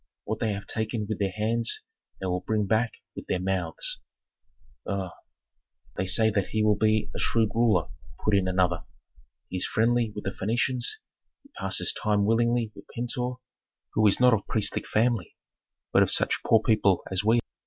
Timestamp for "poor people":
16.43-17.03